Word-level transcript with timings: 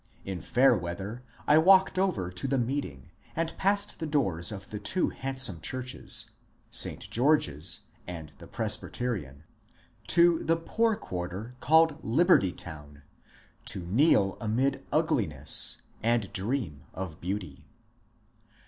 In 0.25 0.41
fair 0.41 0.75
weather 0.75 1.21
I 1.45 1.59
walked 1.59 1.99
over 1.99 2.31
to 2.31 2.47
^^ 2.47 2.65
meeting," 2.65 3.11
and 3.35 3.55
passed 3.55 3.99
the 3.99 4.07
doors 4.07 4.51
of 4.51 4.71
the 4.71 4.79
two 4.79 5.09
handsome 5.09 5.61
churches— 5.61 6.31
St. 6.71 7.07
George's 7.11 7.81
and 8.07 8.33
the 8.39 8.47
Presbyterian— 8.47 9.43
to 10.15 10.43
the 10.43 10.57
poor 10.57 10.95
quarter 10.95 11.53
called 11.59 12.03
Liberty 12.03 12.51
Town, 12.51 13.03
to 13.65 13.85
kneel 13.85 14.37
amid 14.41 14.83
ugli 14.91 15.27
ness 15.29 15.83
and 16.01 16.33
dream 16.33 16.81
of 16.95 17.21
beauty. 17.21 17.67